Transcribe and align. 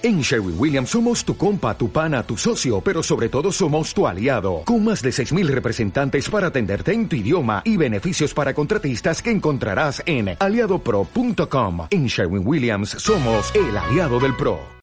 En 0.00 0.20
Sherwin 0.20 0.54
Williams 0.56 0.90
somos 0.90 1.24
tu 1.24 1.36
compa, 1.36 1.76
tu 1.76 1.90
pana, 1.90 2.22
tu 2.22 2.36
socio, 2.36 2.80
pero 2.80 3.02
sobre 3.02 3.28
todo 3.28 3.50
somos 3.50 3.92
tu 3.92 4.06
aliado, 4.06 4.62
con 4.64 4.84
más 4.84 5.02
de 5.02 5.10
6.000 5.10 5.48
representantes 5.48 6.30
para 6.30 6.48
atenderte 6.48 6.92
en 6.92 7.08
tu 7.08 7.16
idioma 7.16 7.62
y 7.64 7.76
beneficios 7.76 8.32
para 8.32 8.54
contratistas 8.54 9.20
que 9.20 9.32
encontrarás 9.32 10.00
en 10.06 10.36
aliadopro.com. 10.38 11.88
En 11.90 12.06
Sherwin 12.06 12.46
Williams 12.46 12.90
somos 12.90 13.52
el 13.56 13.76
aliado 13.76 14.20
del 14.20 14.36
PRO. 14.36 14.78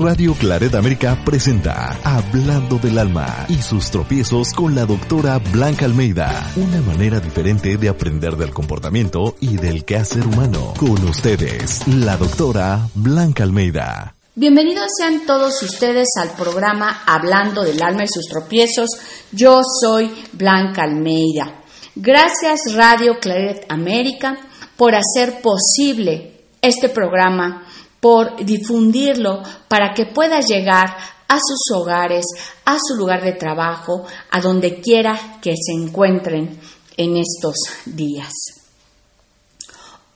Radio 0.00 0.32
Claret 0.34 0.74
América 0.74 1.18
presenta 1.24 1.96
Hablando 2.04 2.78
del 2.78 2.98
Alma 2.98 3.44
y 3.48 3.56
sus 3.56 3.90
tropiezos 3.90 4.52
con 4.54 4.74
la 4.74 4.86
doctora 4.86 5.38
Blanca 5.52 5.84
Almeida. 5.84 6.50
Una 6.56 6.80
manera 6.80 7.20
diferente 7.20 7.76
de 7.76 7.88
aprender 7.90 8.36
del 8.36 8.50
comportamiento 8.54 9.36
y 9.40 9.56
del 9.56 9.84
quehacer 9.84 10.26
humano. 10.26 10.72
Con 10.78 11.04
ustedes, 11.04 11.86
la 11.86 12.16
doctora 12.16 12.88
Blanca 12.94 13.44
Almeida. 13.44 14.13
Bienvenidos 14.36 14.88
sean 14.98 15.26
todos 15.26 15.62
ustedes 15.62 16.08
al 16.20 16.30
programa 16.30 17.04
Hablando 17.06 17.62
del 17.62 17.80
Alma 17.80 18.02
y 18.02 18.08
sus 18.08 18.26
tropiezos. 18.26 18.90
Yo 19.30 19.60
soy 19.80 20.12
Blanca 20.32 20.82
Almeida. 20.82 21.62
Gracias 21.94 22.74
Radio 22.74 23.20
Claret 23.20 23.64
América 23.68 24.36
por 24.76 24.96
hacer 24.96 25.40
posible 25.40 26.46
este 26.60 26.88
programa 26.88 27.64
por 28.00 28.44
difundirlo 28.44 29.40
para 29.68 29.94
que 29.94 30.06
pueda 30.06 30.40
llegar 30.40 30.96
a 31.28 31.38
sus 31.38 31.70
hogares, 31.72 32.24
a 32.64 32.76
su 32.84 32.96
lugar 32.96 33.22
de 33.22 33.34
trabajo, 33.34 34.04
a 34.32 34.40
donde 34.40 34.80
quiera 34.80 35.38
que 35.40 35.54
se 35.54 35.80
encuentren 35.80 36.58
en 36.96 37.16
estos 37.18 37.54
días. 37.84 38.32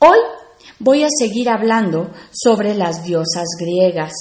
Hoy 0.00 0.18
voy 0.78 1.02
a 1.02 1.08
seguir 1.10 1.48
hablando 1.48 2.10
sobre 2.30 2.74
las 2.74 3.04
diosas 3.04 3.46
griegas. 3.58 4.12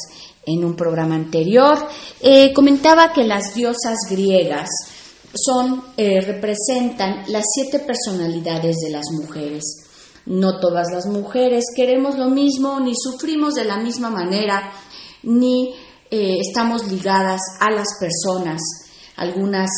En 0.45 0.63
un 0.63 0.75
programa 0.75 1.15
anterior 1.15 1.77
eh, 2.21 2.53
comentaba 2.53 3.11
que 3.11 3.25
las 3.25 3.53
diosas 3.53 3.97
griegas 4.09 4.69
son, 5.33 5.83
eh, 5.97 6.21
representan 6.21 7.23
las 7.27 7.45
siete 7.53 7.79
personalidades 7.79 8.77
de 8.77 8.91
las 8.91 9.05
mujeres. 9.11 9.63
No 10.25 10.59
todas 10.59 10.91
las 10.91 11.05
mujeres 11.05 11.65
queremos 11.75 12.17
lo 12.17 12.29
mismo, 12.29 12.79
ni 12.79 12.93
sufrimos 12.95 13.55
de 13.55 13.65
la 13.65 13.77
misma 13.77 14.09
manera, 14.09 14.71
ni 15.23 15.73
eh, 16.09 16.37
estamos 16.39 16.89
ligadas 16.89 17.41
a 17.59 17.71
las 17.71 17.87
personas. 17.99 18.61
Algunas 19.15 19.69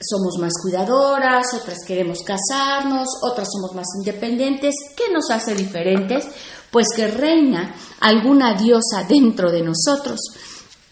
somos 0.00 0.38
más 0.38 0.52
cuidadoras, 0.62 1.46
otras 1.54 1.78
queremos 1.86 2.18
casarnos, 2.22 3.08
otras 3.22 3.48
somos 3.52 3.74
más 3.74 3.86
independientes. 3.98 4.74
¿Qué 4.96 5.12
nos 5.12 5.30
hace 5.30 5.54
diferentes? 5.54 6.26
Pues 6.70 6.88
que 6.94 7.08
reina 7.08 7.74
alguna 8.00 8.54
diosa 8.54 9.04
dentro 9.08 9.50
de 9.50 9.62
nosotros 9.62 10.20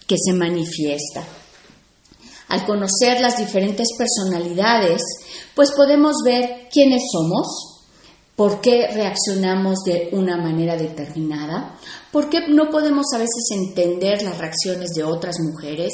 que 0.06 0.17
se 0.17 0.33
manifiesta. 0.33 1.25
Al 2.48 2.67
conocer 2.67 3.20
las 3.20 3.39
diferentes 3.39 3.89
personalidades, 3.97 5.00
pues 5.55 5.73
podemos 5.73 6.17
ver 6.25 6.69
quiénes 6.70 7.03
somos, 7.11 7.73
¿Por 8.36 8.62
qué 8.62 8.89
reaccionamos 8.89 9.84
de 9.84 10.08
una 10.12 10.39
manera 10.39 10.77
determinada? 10.77 11.78
¿Por 12.11 12.30
qué 12.30 12.48
no 12.48 12.70
podemos 12.70 13.06
a 13.14 13.19
veces 13.19 13.45
entender 13.50 14.23
las 14.23 14.39
reacciones 14.39 14.91
de 14.95 15.05
otras 15.05 15.36
mujeres? 15.39 15.92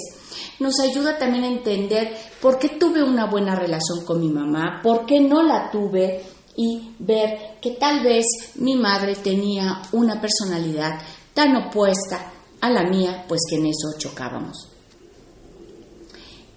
Nos 0.61 0.81
ayuda 0.81 1.19
también 1.19 1.45
a 1.45 1.49
entender 1.49 2.17
por 2.41 2.59
qué 2.59 2.71
tuve 2.71 3.03
una 3.03 3.27
buena 3.27 3.55
relación 3.55 4.05
con 4.05 4.21
mi 4.21 4.29
mamá, 4.29 4.81
por 4.83 5.07
qué 5.07 5.21
no 5.21 5.43
la 5.43 5.71
tuve 5.71 6.23
y 6.57 6.95
ver 6.99 7.59
que 7.61 7.73
tal 7.73 8.03
vez 8.03 8.27
mi 8.57 8.75
madre 8.75 9.15
tenía 9.17 9.83
una 9.93 10.21
personalidad 10.21 11.01
tan 11.33 11.55
opuesta 11.57 12.33
a 12.61 12.71
la 12.71 12.83
mía, 12.83 13.25
pues 13.29 13.43
que 13.49 13.57
en 13.57 13.67
eso 13.67 13.97
chocábamos. 13.97 14.69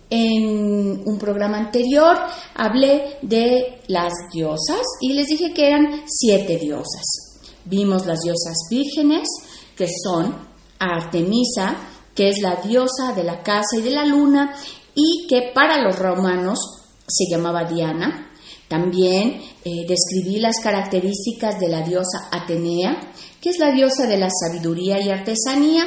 En 0.10 1.04
un 1.06 1.18
programa 1.18 1.58
anterior 1.58 2.18
hablé 2.56 3.18
de 3.22 3.82
las 3.88 4.12
diosas 4.34 4.82
y 5.00 5.14
les 5.14 5.28
dije 5.28 5.54
que 5.54 5.68
eran 5.68 6.04
siete 6.06 6.58
diosas. 6.58 7.40
Vimos 7.64 8.06
las 8.06 8.20
diosas 8.20 8.56
vírgenes, 8.70 9.28
que 9.76 9.88
son 10.04 10.36
Artemisa, 10.80 11.78
que 12.16 12.30
es 12.30 12.42
la 12.42 12.56
diosa 12.56 13.14
de 13.16 13.24
la 13.24 13.42
casa 13.44 13.78
y 13.78 13.82
de 13.82 13.92
la 13.92 14.06
luna, 14.06 14.56
y 14.96 15.28
que 15.28 15.52
para 15.54 15.82
los 15.82 15.98
romanos 15.98 16.60
se 17.08 17.26
llamaba 17.30 17.66
Diana. 17.66 18.32
También 18.68 19.42
eh, 19.66 19.86
describí 19.88 20.40
las 20.40 20.60
características 20.62 21.60
de 21.60 21.70
la 21.70 21.82
diosa 21.82 22.30
Atenea, 22.32 23.12
que 23.42 23.50
es 23.50 23.60
la 23.60 23.72
diosa 23.72 24.08
de 24.08 24.18
la 24.18 24.30
sabiduría 24.30 25.02
y 25.02 25.10
artesanía, 25.10 25.84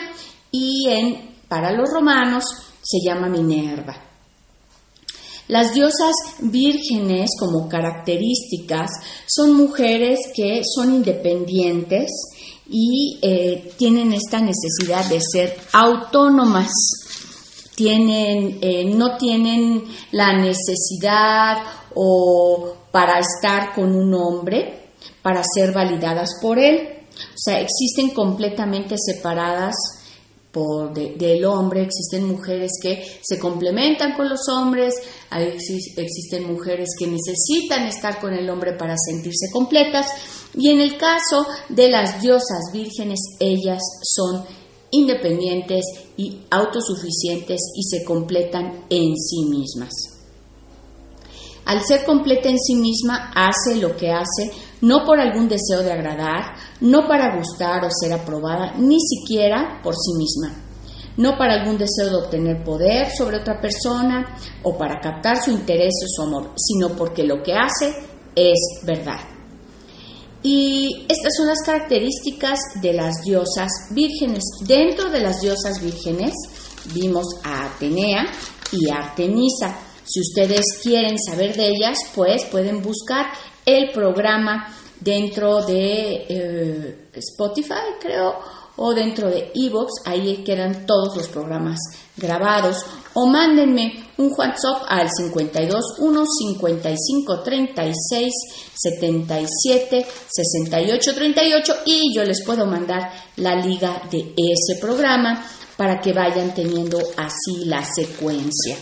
y 0.50 0.88
en, 0.88 1.36
para 1.48 1.72
los 1.72 1.88
romanos 1.90 2.44
se 2.82 2.98
llama 3.04 3.28
Minerva. 3.28 4.04
Las 5.48 5.74
diosas 5.74 6.14
vírgenes 6.41 7.30
como 7.38 7.68
características 7.68 8.91
son 9.26 9.54
mujeres 9.54 10.20
que 10.34 10.62
son 10.64 10.94
independientes 10.94 12.10
y 12.69 13.19
eh, 13.22 13.72
tienen 13.76 14.12
esta 14.12 14.41
necesidad 14.41 15.04
de 15.08 15.20
ser 15.20 15.56
autónomas. 15.72 16.70
Tienen, 17.75 18.58
eh, 18.62 18.84
no 18.84 19.16
tienen 19.16 19.84
la 20.12 20.32
necesidad 20.38 21.58
o 21.94 22.74
para 22.92 23.19
estar 23.19 23.74
con 23.74 23.94
un 23.94 24.14
hombre, 24.14 24.91
para 25.22 25.42
ser 25.42 25.72
validadas 25.72 26.30
por 26.41 26.58
él. 26.58 26.88
O 27.12 27.36
sea, 27.36 27.60
existen 27.60 28.10
completamente 28.10 28.97
separadas 28.97 29.74
por 30.54 30.94
del 30.94 31.44
hombre, 31.44 31.82
existen 31.82 32.25
mujeres 32.25 32.70
que 32.81 33.04
se 33.20 33.41
complementan 33.41 34.15
con 34.15 34.28
los 34.28 34.48
hombres, 34.48 34.94
existen 35.97 36.47
mujeres 36.47 36.91
que 36.97 37.09
necesitan 37.09 37.88
estar 37.88 38.20
con 38.20 38.32
el 38.32 38.48
hombre 38.48 38.75
para 38.75 38.94
sentirse 38.97 39.50
completas 39.53 40.06
y 40.54 40.70
en 40.70 40.81
el 40.81 40.97
caso 40.97 41.44
de 41.69 41.91
las 41.91 42.22
diosas 42.22 42.70
vírgenes, 42.72 43.19
ellas 43.41 43.82
son 44.03 44.44
independientes 44.92 45.84
y 46.16 46.42
autosuficientes 46.50 47.60
y 47.75 47.82
se 47.82 48.04
completan 48.04 48.84
en 48.88 49.16
sí 49.16 49.44
mismas. 49.47 49.91
Al 51.65 51.82
ser 51.82 52.04
completa 52.04 52.48
en 52.48 52.59
sí 52.59 52.76
misma, 52.76 53.32
hace 53.34 53.76
lo 53.76 53.97
que 53.97 54.12
hace 54.12 54.53
no 54.82 55.04
por 55.04 55.19
algún 55.19 55.48
deseo 55.48 55.82
de 55.82 55.92
agradar, 55.92 56.56
no 56.84 57.09
para 57.09 57.37
gustar 57.37 57.83
o 57.84 57.89
ser 57.91 58.12
aprobada, 58.12 58.75
ni 58.77 58.99
siquiera 59.00 59.81
por 59.83 59.95
sí 59.95 60.12
misma, 60.19 60.55
no 61.17 61.37
para 61.39 61.55
algún 61.55 61.78
deseo 61.78 62.11
de 62.11 62.27
obtener 62.27 62.62
poder 62.62 63.09
sobre 63.11 63.39
otra 63.39 63.59
persona 63.59 64.37
o 64.62 64.77
para 64.77 65.00
captar 65.00 65.43
su 65.43 65.50
interés 65.50 65.95
o 66.05 66.09
su 66.09 66.22
amor, 66.28 66.53
sino 66.56 66.95
porque 66.95 67.25
lo 67.25 67.43
que 67.43 67.55
hace 67.55 67.95
es 68.37 68.59
verdad. 68.84 69.19
Y 70.43 71.06
estas 71.09 71.34
son 71.34 71.47
las 71.47 71.62
características 71.65 72.59
de 72.83 72.93
las 72.93 73.22
diosas 73.22 73.71
vírgenes. 73.93 74.43
Dentro 74.66 75.09
de 75.09 75.21
las 75.21 75.41
diosas 75.41 75.81
vírgenes 75.81 76.34
vimos 76.93 77.25
a 77.45 77.65
Atenea 77.65 78.27
y 78.71 78.91
a 78.91 78.97
Artemisa. 78.97 79.75
Si 80.05 80.21
ustedes 80.21 80.66
quieren 80.83 81.16
saber 81.19 81.56
de 81.56 81.69
ellas, 81.69 81.97
pues 82.15 82.45
pueden 82.45 82.83
buscar 82.83 83.25
el 83.65 83.91
programa 83.93 84.66
dentro 85.00 85.62
de 85.62 86.27
eh, 86.28 87.09
Spotify, 87.15 87.99
creo, 88.00 88.34
o 88.77 88.93
dentro 88.93 89.28
de 89.28 89.53
Evox, 89.55 90.03
ahí 90.05 90.43
quedan 90.44 90.84
todos 90.84 91.16
los 91.16 91.28
programas 91.28 91.78
grabados, 92.16 92.84
o 93.15 93.27
mándenme 93.27 94.04
un 94.16 94.33
WhatsApp 94.37 94.83
al 94.88 95.09
52 95.10 95.99
1 95.99 96.25
55 96.27 97.43
36 97.43 98.33
77 98.75 100.06
68 100.28 101.15
38 101.15 101.75
y 101.87 102.15
yo 102.15 102.25
les 102.25 102.44
puedo 102.44 102.66
mandar 102.66 103.12
la 103.37 103.54
liga 103.54 104.03
de 104.10 104.34
ese 104.37 104.81
programa 104.81 105.44
para 105.77 106.00
que 106.00 106.13
vayan 106.13 106.54
teniendo 106.54 106.98
así 107.16 107.65
la 107.66 107.84
secuencia. 107.84 108.77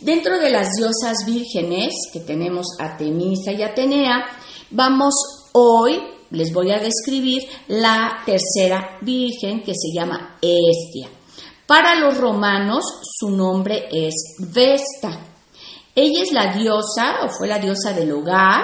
Dentro 0.00 0.38
de 0.38 0.50
las 0.50 0.76
diosas 0.76 1.26
vírgenes, 1.26 1.92
que 2.10 2.20
tenemos 2.20 2.66
Artemisa 2.78 3.52
y 3.52 3.62
Atenea, 3.62 4.24
vamos 4.70 5.14
hoy, 5.52 6.00
les 6.30 6.52
voy 6.52 6.70
a 6.70 6.78
describir 6.78 7.42
la 7.68 8.22
tercera 8.24 8.98
virgen 9.00 9.62
que 9.62 9.72
se 9.74 9.92
llama 9.92 10.38
Estia. 10.40 11.08
Para 11.66 11.94
los 11.96 12.16
romanos 12.18 12.84
su 13.02 13.30
nombre 13.30 13.88
es 13.90 14.14
Vesta. 14.38 15.26
Ella 15.94 16.22
es 16.22 16.32
la 16.32 16.54
diosa 16.54 17.24
o 17.24 17.28
fue 17.28 17.48
la 17.48 17.58
diosa 17.58 17.92
del 17.92 18.12
hogar 18.12 18.62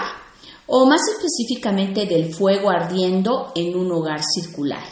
o 0.67 0.87
más 0.87 1.03
específicamente 1.09 2.07
del 2.07 2.33
fuego 2.33 2.71
ardiendo 2.71 3.53
en 3.55 3.77
un 3.77 3.93
hogar 3.93 4.21
circular. 4.23 4.85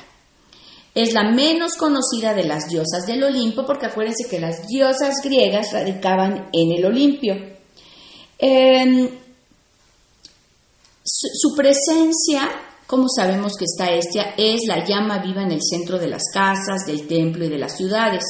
Es 0.94 1.12
la 1.12 1.24
menos 1.24 1.74
conocida 1.74 2.34
de 2.34 2.44
las 2.44 2.68
diosas 2.68 3.04
del 3.06 3.24
Olimpo 3.24 3.66
porque 3.66 3.86
acuérdense 3.86 4.28
que 4.28 4.38
las 4.38 4.68
diosas 4.68 5.14
griegas 5.22 5.72
radicaban 5.72 6.50
en 6.52 6.72
el 6.72 6.84
Olimpio. 6.84 7.34
Em, 8.38 9.08
su, 11.04 11.54
presencia 11.54 12.50
¿Cómo 12.86 13.06
sabemos 13.08 13.54
que 13.58 13.64
está 13.64 13.90
Estia? 13.90 14.34
Es 14.36 14.66
la 14.66 14.84
llama 14.84 15.18
viva 15.18 15.42
en 15.42 15.52
el 15.52 15.62
centro 15.62 15.98
de 15.98 16.06
las 16.06 16.24
casas, 16.32 16.84
del 16.86 17.06
templo 17.06 17.46
y 17.46 17.48
de 17.48 17.56
las 17.56 17.78
ciudades. 17.78 18.22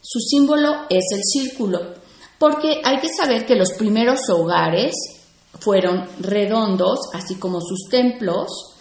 Su 0.00 0.20
símbolo 0.20 0.86
es 0.88 1.04
el 1.12 1.22
círculo, 1.24 1.94
porque 2.38 2.80
hay 2.84 3.00
que 3.00 3.08
saber 3.12 3.46
que 3.46 3.56
los 3.56 3.72
primeros 3.72 4.20
hogares 4.30 4.94
fueron 5.58 6.06
redondos, 6.20 7.00
así 7.12 7.34
como 7.34 7.60
sus 7.60 7.88
templos, 7.90 8.76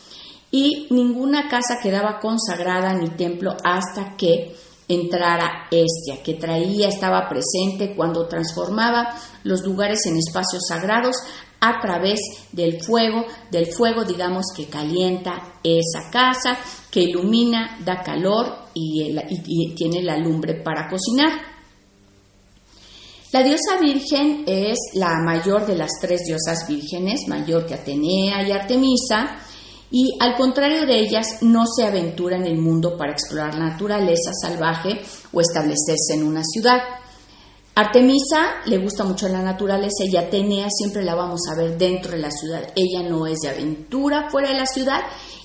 y 0.51 0.86
ninguna 0.91 1.50
casa 1.50 1.80
quedaba 1.81 2.19
consagrada 2.19 2.94
ni 2.94 3.09
templo 3.09 3.57
hasta 3.63 4.15
que 4.15 4.56
entrara 4.88 5.68
Estia, 5.71 6.21
que 6.24 6.36
traía, 6.36 6.88
estaba 6.88 7.27
presente 7.27 7.95
cuando 7.95 8.27
transformaba 8.27 9.15
los 9.44 9.62
lugares 9.62 10.06
en 10.06 10.18
espacios 10.18 10.63
sagrados 10.68 11.15
a 11.62 11.80
través 11.80 12.20
del 12.52 12.82
fuego, 12.82 13.26
del 13.52 13.68
fuego 13.68 14.04
digamos 14.04 14.46
que 14.56 14.68
calienta 14.68 15.60
esa 15.64 16.10
casa, 16.12 16.58
que 16.90 17.02
ilumina, 17.02 17.80
da 17.84 18.02
calor 18.02 18.70
y, 18.74 19.14
tiene 19.76 20.02
la 20.02 20.18
lumbre 20.18 20.56
para 20.56 20.90
cocinar. 20.90 21.32
La 23.32 23.44
diosa 23.44 23.80
virgen 23.80 24.44
es 24.48 24.78
la 24.96 25.20
mayor 25.24 25.68
de 25.68 25.76
las 25.76 25.92
tres 26.02 26.22
diosas 26.26 26.68
vírgenes, 26.68 27.28
mayor 27.28 27.66
que 27.66 27.76
Atenea 27.76 28.48
y 28.48 28.52
Artemisa, 28.52 29.38
y 29.92 30.16
al 30.20 30.36
contrario 30.36 30.86
de 30.86 31.00
ellas 31.00 31.40
no 31.42 31.66
se 31.66 31.84
aventura 31.84 32.38
en 32.38 32.46
el 32.46 32.58
mundo 32.58 32.96
para 32.98 33.12
explorar 33.12 33.56
la 33.56 33.70
naturaleza 33.70 34.32
salvaje 34.34 35.02
o 35.32 35.42
establecerse 35.42 36.14
en 36.14 36.24
una 36.24 36.44
ciudad. 36.44 36.80
Artemisa 37.80 38.62
le 38.66 38.78
gusta 38.78 39.06
mucho 39.06 39.30
la 39.30 39.42
naturaleza 39.42 40.04
y 40.04 40.18
Atenea 40.18 40.68
siempre 40.70 41.02
la 41.02 41.16
vamos 41.16 41.48
a 41.50 41.56
ver 41.56 41.78
dentro 41.78 42.12
de 42.12 42.18
la 42.18 42.30
ciudad. 42.30 42.74
Ella 42.76 43.08
no 43.08 43.26
es 43.26 43.40
de 43.40 43.52
aventura 43.52 44.30
fuera 44.30 44.50
de 44.50 44.58
la 44.58 44.66
ciudad 44.66 45.00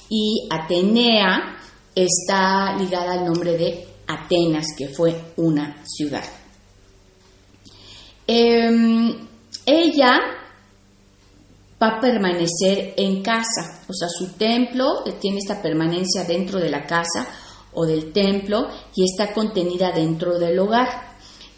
y 0.09 0.49
Atenea 0.51 1.57
está 1.95 2.77
ligada 2.77 3.13
al 3.13 3.25
nombre 3.25 3.57
de 3.57 3.87
Atenas, 4.09 4.67
que 4.77 4.89
fue 4.89 5.15
una 5.37 5.77
ciudad. 5.85 6.25
Em, 8.27 9.15
ella 9.65 10.19
va 11.81 11.87
a 11.87 12.01
permanecer 12.01 12.95
en 12.97 13.23
casa, 13.23 13.85
o 13.87 13.93
sea, 13.93 14.09
su 14.09 14.33
templo 14.33 15.05
tiene 15.21 15.39
esta 15.39 15.63
permanencia 15.63 16.25
dentro 16.25 16.59
de 16.59 16.69
la 16.69 16.85
casa 16.85 17.29
o 17.75 17.87
del 17.87 18.13
templo 18.13 18.67
y 18.97 19.05
está 19.05 19.33
contenida 19.33 19.93
dentro 19.93 20.37
del 20.41 20.59
hogar 20.59 21.14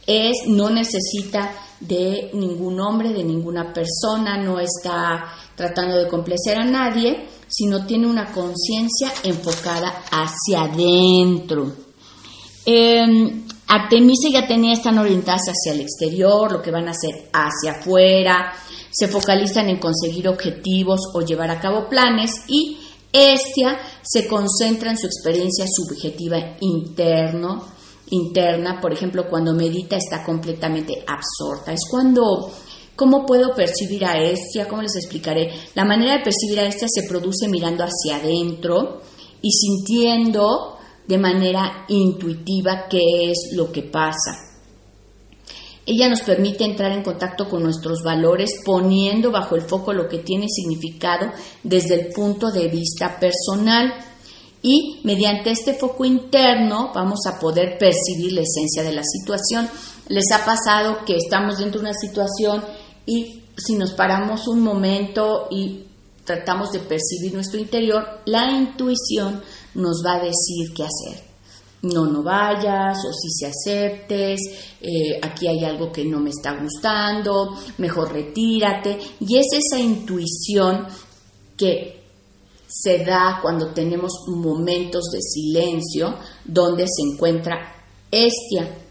es, 0.06 0.47
no 0.47 0.70
necesita 0.70 1.53
de 1.81 2.31
ningún 2.32 2.81
hombre, 2.81 3.12
de 3.12 3.25
ninguna 3.25 3.73
persona, 3.73 4.38
no 4.38 4.58
está 4.58 5.25
tratando 5.55 5.97
de 5.97 6.08
complacer 6.08 6.58
a 6.58 6.64
nadie, 6.64 7.26
sino 7.49 7.87
tiene 7.87 8.06
una 8.06 8.32
conciencia 8.32 9.12
enfocada 9.23 10.05
hacia 10.11 10.62
adentro. 10.62 11.73
Eh, 12.64 13.44
Artemisa 13.69 14.29
y 14.29 14.37
Atenea 14.37 14.75
están 14.75 14.99
orientadas 14.99 15.49
hacia 15.49 15.73
el 15.73 15.81
exterior, 15.81 16.53
lo 16.53 16.62
que 16.62 16.70
van 16.70 16.87
a 16.88 16.93
hacer 16.93 17.29
hacia 17.32 17.73
afuera, 17.73 18.53
se 18.91 19.08
focalizan 19.08 19.69
en 19.69 19.79
conseguir 19.79 20.29
objetivos 20.29 21.00
o 21.12 21.20
llevar 21.20 21.50
a 21.50 21.61
cabo 21.61 21.88
planes 21.88 22.43
y 22.49 22.79
Estia 23.12 23.79
se 24.03 24.26
concentra 24.26 24.91
en 24.91 24.99
su 24.99 25.06
experiencia 25.06 25.64
subjetiva 25.67 26.56
interno, 26.61 27.64
interna, 28.11 28.81
por 28.81 28.93
ejemplo, 28.93 29.29
cuando 29.29 29.55
medita 29.55 29.97
está 29.97 30.25
completamente 30.25 31.05
absorta. 31.06 31.73
Es 31.73 31.81
cuando, 31.91 32.50
¿cómo 32.94 33.26
puedo 33.26 33.55
percibir 33.55 34.05
a 34.05 34.19
Estia? 34.20 34.69
¿Cómo 34.69 34.82
les 34.82 34.97
explicaré? 34.97 35.53
La 35.75 35.85
manera 35.85 36.17
de 36.17 36.25
percibir 36.25 36.61
a 36.61 36.67
Estia 36.67 36.88
se 36.88 37.08
produce 37.08 37.49
mirando 37.49 37.85
hacia 37.85 38.17
adentro 38.17 39.00
y 39.43 39.50
sintiendo 39.50 40.79
de 41.06 41.19
manera 41.19 41.85
intuitiva 41.88 42.87
qué 42.88 43.31
es 43.31 43.50
lo 43.53 43.70
que 43.70 43.82
pasa. 43.82 44.47
Ella 45.88 46.08
nos 46.08 46.23
permite 46.23 46.64
entrar 46.64 46.91
en 46.91 47.05
contacto 47.05 47.49
con 47.49 47.62
nuestros 47.62 48.03
valores 48.03 48.61
poniendo 48.64 49.31
bajo 49.31 49.55
el 49.55 49.62
foco 49.62 49.93
lo 49.93 50.08
que 50.08 50.19
tiene 50.19 50.49
significado 50.49 51.31
desde 51.62 51.94
el 51.94 52.12
punto 52.12 52.50
de 52.50 52.67
vista 52.67 53.20
personal 53.20 53.94
y 54.66 54.98
mediante 55.04 55.52
este 55.52 55.74
foco 55.74 56.04
interno 56.04 56.90
vamos 56.92 57.20
a 57.28 57.38
poder 57.38 57.78
percibir 57.78 58.32
la 58.32 58.40
esencia 58.40 58.82
de 58.82 58.90
la 58.90 59.04
situación. 59.04 59.70
Les 60.08 60.24
ha 60.32 60.44
pasado 60.44 61.04
que 61.04 61.14
estamos 61.14 61.58
dentro 61.58 61.80
de 61.80 61.86
una 61.86 61.94
situación 61.94 62.64
y 63.06 63.44
si 63.56 63.76
nos 63.76 63.92
paramos 63.92 64.48
un 64.48 64.62
momento 64.62 65.46
y 65.52 65.84
tratamos 66.24 66.72
de 66.72 66.80
percibir 66.80 67.32
nuestro 67.32 67.60
interior, 67.60 68.22
la 68.24 68.50
intuición 68.50 69.40
nos 69.76 70.02
va 70.04 70.14
a 70.14 70.24
decir 70.24 70.74
qué 70.74 70.82
hacer. 70.82 71.24
No, 71.82 72.06
no 72.06 72.24
vayas, 72.24 72.98
o 73.04 73.12
si 73.12 73.30
se 73.30 73.46
aceptes, 73.46 74.40
eh, 74.80 75.20
aquí 75.22 75.46
hay 75.46 75.64
algo 75.64 75.92
que 75.92 76.04
no 76.04 76.19
me 76.19 76.30
está 76.30 76.60
gustando, 76.60 77.56
mejor 77.78 78.12
retírate. 78.12 78.98
Y 79.20 79.36
es 79.36 79.46
esa 79.52 79.78
intuición 79.78 80.88
que 81.56 82.06
se 82.66 83.04
da 83.04 83.38
cuando 83.40 83.72
tenemos 83.72 84.12
momentos 84.28 85.04
de 85.12 85.20
silencio 85.20 86.18
donde 86.44 86.86
se 86.86 87.02
encuentra 87.12 87.74
estia. 88.10 88.82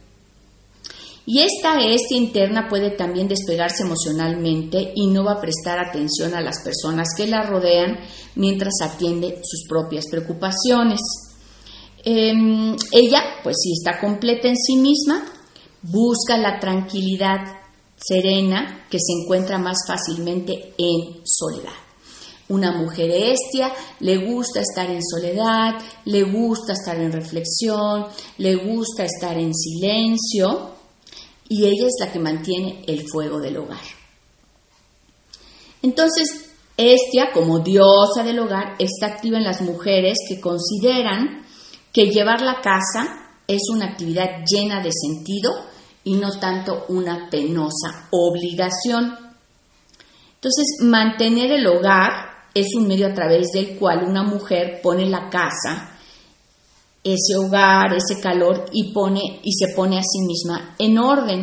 Y 1.28 1.42
esta 1.42 1.80
estia 1.80 2.18
interna 2.18 2.68
puede 2.70 2.92
también 2.92 3.28
despegarse 3.28 3.84
emocionalmente 3.84 4.94
y 4.96 5.08
no 5.08 5.24
va 5.24 5.34
a 5.34 5.42
prestar 5.42 5.80
atención 5.80 6.36
a 6.36 6.42
las 6.42 6.64
personas 6.64 7.10
que 7.18 7.26
la 7.26 7.42
rodean 7.42 7.98
mientras 8.36 8.74
atiende 8.84 9.42
sus 9.44 9.68
propias 9.68 10.06
preocupaciones. 10.10 11.00
Em, 12.04 12.76
ella, 12.92 13.24
pues 13.44 13.56
si 13.60 13.72
está 13.72 14.00
completa 14.00 14.48
en 14.48 14.56
sí 14.56 14.76
misma, 14.76 15.26
busca 15.82 16.38
la 16.38 16.60
tranquilidad 16.60 17.40
serena 17.96 18.86
que 18.92 19.00
se 19.00 19.14
encuentra 19.20 19.58
más 19.58 19.78
fácilmente 19.88 20.76
en 20.78 21.22
soledad 21.24 21.85
una 22.50 22.72
mujer 22.72 23.10
estia, 23.12 23.72
le 24.00 24.18
gusta 24.18 24.62
estar 24.62 24.90
en 24.90 25.02
soledad, 25.04 25.76
le 26.06 26.24
gusta 26.24 26.74
estar 26.74 26.98
en 26.98 27.12
reflexión, 27.12 28.08
le 28.38 28.56
gusta 28.56 29.06
estar 29.06 29.38
en 29.38 29.54
silencio 29.54 30.72
y 31.50 31.66
ella 31.66 31.88
es 31.88 31.96
la 32.00 32.12
que 32.12 32.20
mantiene 32.20 32.84
el 32.88 33.08
fuego 33.08 33.40
del 33.40 33.58
hogar. 33.58 33.84
Entonces, 35.82 36.46
Estia, 36.78 37.32
como 37.32 37.60
diosa 37.60 38.24
del 38.26 38.40
hogar, 38.40 38.76
está 38.80 39.08
activa 39.08 39.38
en 39.38 39.46
las 39.46 39.62
mujeres 39.62 40.18
que 40.28 40.42
consideran 40.42 41.46
que 41.94 42.08
llevar 42.08 42.42
la 42.42 42.60
casa 42.60 43.26
es 43.48 43.70
una 43.72 43.86
actividad 43.86 44.44
llena 44.46 44.84
de 44.84 44.92
sentido 44.92 45.52
y 46.04 46.16
no 46.16 46.38
tanto 46.38 46.86
una 46.90 47.30
penosa 47.30 48.10
obligación. 48.12 49.16
Entonces, 50.36 50.66
mantener 50.82 51.52
el 51.52 51.66
hogar 51.66 52.35
es 52.56 52.74
un 52.74 52.88
medio 52.88 53.08
a 53.08 53.14
través 53.14 53.52
del 53.54 53.78
cual 53.78 54.06
una 54.08 54.24
mujer 54.24 54.80
pone 54.82 55.06
la 55.06 55.30
casa, 55.30 55.92
ese 57.04 57.36
hogar, 57.36 57.94
ese 57.94 58.20
calor 58.22 58.66
y 58.72 58.94
pone 58.94 59.42
y 59.44 59.52
se 59.54 59.76
pone 59.76 60.00
a 60.00 60.02
sí 60.02 60.22
misma 60.26 60.74
en 60.80 60.98
orden. 60.98 61.42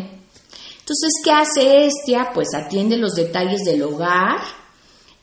Entonces, 0.81 1.13
¿qué 1.23 1.31
hace 1.31 1.87
Estia? 1.87 2.31
Pues 2.35 2.49
atiende 2.55 2.97
los 2.97 3.15
detalles 3.15 3.63
del 3.63 3.83
hogar 3.83 4.41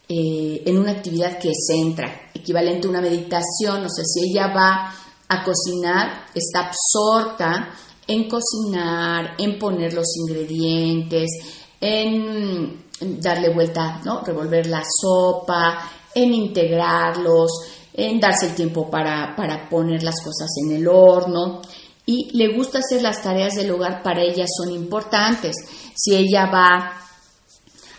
eh, 0.08 0.62
en 0.66 0.78
una 0.78 0.92
actividad 0.92 1.40
que 1.40 1.52
centra, 1.54 2.30
equivalente 2.34 2.88
a 2.88 2.92
una 2.92 3.02
meditación. 3.02 3.84
O 3.84 3.90
sea, 3.90 4.06
si 4.06 4.32
ella 4.32 4.54
va 4.54 4.94
a 5.28 5.44
cocinar, 5.44 6.28
está 6.34 6.70
absorta 6.70 7.74
en 8.08 8.30
cocinar, 8.30 9.36
en 9.38 9.60
poner 9.60 9.94
los 9.94 10.08
ingredientes, 10.18 11.30
en 11.82 12.84
darle 13.00 13.54
vuelta, 13.54 14.02
¿no? 14.04 14.22
Revolver 14.22 14.68
la 14.68 14.84
sopa, 14.84 15.90
en 16.14 16.34
integrarlos, 16.34 17.52
en 17.94 18.20
darse 18.20 18.48
el 18.48 18.56
tiempo 18.56 18.90
para, 18.90 19.36
para 19.36 19.70
poner 19.70 20.04
las 20.04 20.22
cosas 20.24 20.50
en 20.64 20.76
el 20.76 20.88
horno. 20.88 21.62
Y 22.06 22.36
le 22.36 22.56
gusta 22.56 22.80
hacer 22.80 23.02
las 23.02 23.22
tareas 23.22 23.54
del 23.56 23.72
hogar, 23.72 24.02
para 24.02 24.22
ella 24.22 24.46
son 24.48 24.72
importantes. 24.72 25.56
Si 25.96 26.16
ella 26.16 26.48
va 26.48 26.94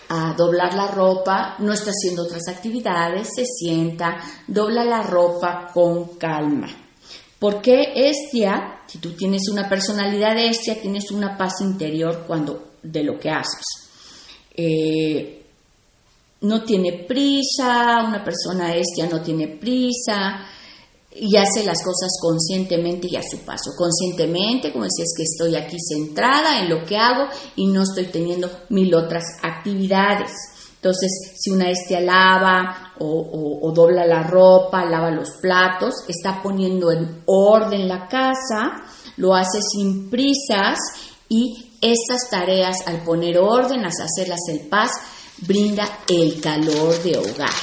a 0.08 0.34
doblar 0.34 0.74
la 0.74 0.88
ropa, 0.88 1.54
no 1.60 1.72
está 1.72 1.90
haciendo 1.90 2.24
otras 2.24 2.48
actividades, 2.48 3.28
se 3.34 3.44
sienta, 3.44 4.16
dobla 4.48 4.84
la 4.84 5.02
ropa 5.02 5.70
con 5.72 6.16
calma. 6.18 6.66
Porque 7.38 7.92
Estia, 7.94 8.80
si 8.86 8.98
tú 8.98 9.12
tienes 9.12 9.48
una 9.48 9.68
personalidad 9.68 10.36
Estia, 10.36 10.80
tienes 10.80 11.12
una 11.12 11.38
paz 11.38 11.60
interior 11.60 12.24
cuando 12.26 12.69
de 12.82 13.04
lo 13.04 13.18
que 13.18 13.30
haces. 13.30 13.64
Eh, 14.54 15.40
no 16.42 16.62
tiene 16.62 17.04
prisa, 17.06 18.04
una 18.06 18.24
persona 18.24 18.74
estia 18.74 19.06
no 19.06 19.20
tiene 19.20 19.48
prisa 19.48 20.46
y 21.12 21.36
hace 21.36 21.64
las 21.64 21.82
cosas 21.82 22.10
conscientemente 22.20 23.08
y 23.10 23.16
a 23.16 23.22
su 23.22 23.38
paso. 23.38 23.72
Conscientemente, 23.76 24.72
como 24.72 24.84
decía, 24.84 25.04
es 25.04 25.14
que 25.16 25.24
estoy 25.24 25.56
aquí 25.56 25.76
centrada 25.78 26.60
en 26.60 26.70
lo 26.70 26.84
que 26.84 26.96
hago 26.96 27.28
y 27.56 27.66
no 27.66 27.82
estoy 27.82 28.06
teniendo 28.06 28.48
mil 28.68 28.94
otras 28.94 29.24
actividades. 29.42 30.30
Entonces, 30.76 31.10
si 31.36 31.50
una 31.50 31.68
estia 31.68 32.00
lava 32.00 32.94
o, 32.98 33.70
dobla 33.74 34.06
la 34.06 34.22
ropa, 34.22 34.84
lava 34.86 35.10
los 35.10 35.32
platos, 35.42 35.94
está 36.08 36.40
poniendo 36.42 36.90
en 36.90 37.22
orden 37.26 37.86
la 37.86 38.08
casa, 38.08 38.82
lo 39.16 39.34
hace 39.34 39.60
sin 39.60 40.08
prisas 40.08 40.78
y 41.30 41.70
estas 41.80 42.28
tareas, 42.28 42.86
al 42.86 43.04
poner 43.04 43.38
orden, 43.38 43.86
hacerlas 43.86 44.40
el 44.48 44.68
paz, 44.68 44.90
brinda 45.38 45.88
el 46.08 46.40
calor 46.40 47.02
de 47.02 47.16
hogar. 47.16 47.54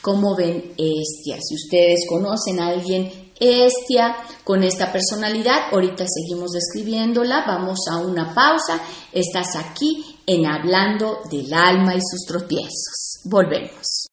¿Cómo 0.00 0.36
ven 0.36 0.72
Estia? 0.78 1.38
Si 1.42 1.54
ustedes 1.54 2.06
conocen 2.08 2.60
a 2.60 2.68
alguien 2.68 3.32
Estia 3.40 4.16
con 4.44 4.62
esta 4.62 4.92
personalidad, 4.92 5.72
ahorita 5.72 6.04
seguimos 6.06 6.52
describiéndola, 6.52 7.44
vamos 7.46 7.80
a 7.90 7.98
una 7.98 8.32
pausa, 8.32 8.80
estás 9.12 9.56
aquí 9.56 10.20
en 10.26 10.46
Hablando 10.46 11.18
del 11.30 11.52
alma 11.52 11.96
y 11.96 12.00
sus 12.00 12.24
tropiezos. 12.26 13.20
Volvemos. 13.24 14.06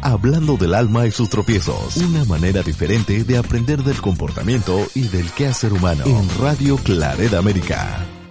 Hablando 0.00 0.56
del 0.56 0.74
alma 0.74 1.06
y 1.06 1.12
sus 1.12 1.28
tropiezos, 1.28 1.96
una 1.98 2.24
manera 2.24 2.62
diferente 2.62 3.22
de 3.22 3.36
aprender 3.36 3.84
del 3.84 4.00
comportamiento 4.00 4.84
y 4.94 5.02
del 5.02 5.30
quehacer 5.32 5.72
humano 5.72 6.04
en 6.06 6.28
Radio 6.40 6.76
Clareda 6.78 7.38
América. 7.38 8.21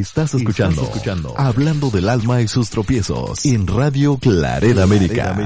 Estás 0.00 0.32
escuchando, 0.32 0.82
escuchando, 0.82 1.34
Hablando 1.36 1.90
del 1.90 2.08
alma 2.08 2.40
y 2.40 2.48
sus 2.48 2.70
tropiezos 2.70 3.44
en 3.44 3.66
Radio 3.66 4.16
Clareda 4.16 4.84
América. 4.84 5.36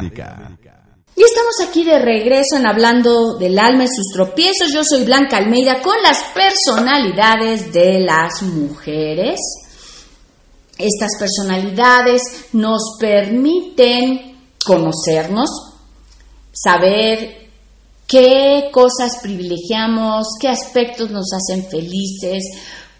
Y 1.16 1.22
estamos 1.22 1.56
aquí 1.66 1.82
de 1.82 1.98
regreso 1.98 2.56
en 2.56 2.66
Hablando 2.66 3.38
del 3.38 3.58
alma 3.58 3.84
y 3.84 3.88
sus 3.88 4.06
tropiezos. 4.12 4.72
Yo 4.72 4.84
soy 4.84 5.04
Blanca 5.04 5.38
Almeida 5.38 5.82
con 5.82 6.00
las 6.00 6.18
personalidades 6.32 7.72
de 7.72 8.00
las 8.00 8.42
mujeres. 8.42 9.40
Estas 10.78 11.10
personalidades 11.18 12.22
nos 12.52 12.96
permiten 13.00 14.38
conocernos, 14.64 15.50
saber 16.52 17.48
qué 18.06 18.68
cosas 18.72 19.18
privilegiamos, 19.22 20.28
qué 20.40 20.48
aspectos 20.48 21.10
nos 21.10 21.32
hacen 21.32 21.68
felices, 21.68 22.44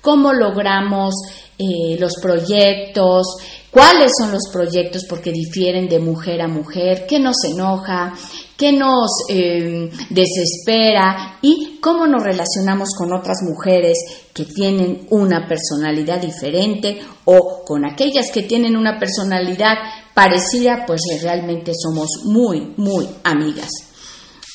cómo 0.06 0.32
logramos 0.32 1.16
eh, 1.58 1.98
los 1.98 2.12
proyectos, 2.22 3.26
cuáles 3.72 4.12
son 4.16 4.30
los 4.30 4.48
proyectos 4.52 5.02
porque 5.08 5.32
difieren 5.32 5.88
de 5.88 5.98
mujer 5.98 6.40
a 6.42 6.46
mujer, 6.46 7.06
qué 7.08 7.18
nos 7.18 7.42
enoja, 7.42 8.14
qué 8.56 8.72
nos 8.72 9.10
em, 9.28 9.90
desespera 10.10 11.38
y 11.42 11.80
cómo 11.80 12.06
nos 12.06 12.22
relacionamos 12.22 12.90
con 12.96 13.12
otras 13.12 13.38
mujeres 13.42 13.98
que 14.32 14.44
tienen 14.44 15.08
una 15.10 15.48
personalidad 15.48 16.20
diferente 16.20 17.00
o 17.24 17.64
con 17.64 17.84
aquellas 17.84 18.30
que 18.30 18.44
tienen 18.44 18.76
una 18.76 19.00
personalidad 19.00 19.74
parecida, 20.14 20.84
pues 20.86 21.00
realmente 21.20 21.72
somos 21.74 22.10
muy, 22.26 22.74
muy 22.76 23.08
amigas. 23.24 23.70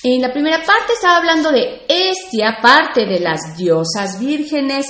En 0.03 0.22
la 0.22 0.31
primera 0.31 0.58
parte 0.65 0.93
estaba 0.93 1.17
hablando 1.17 1.51
de 1.51 1.81
Estia, 1.89 2.58
parte 2.60 3.05
de 3.05 3.20
las 3.20 3.55
diosas 3.55 4.17
vírgenes, 4.17 4.88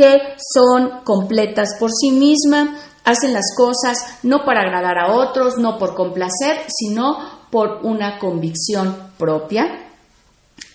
que 0.00 0.18
son 0.54 1.02
completas 1.04 1.74
por 1.78 1.90
sí 1.92 2.10
mismas, 2.10 2.70
hacen 3.04 3.34
las 3.34 3.54
cosas 3.54 3.98
no 4.22 4.46
para 4.46 4.62
agradar 4.62 4.98
a 4.98 5.12
otros, 5.12 5.58
no 5.58 5.76
por 5.76 5.94
complacer, 5.94 6.62
sino 6.68 7.18
por 7.50 7.80
una 7.82 8.18
convicción 8.18 9.12
propia. 9.18 9.90